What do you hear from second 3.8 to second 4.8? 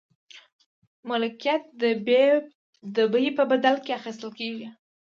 کې اخیستل کیږي.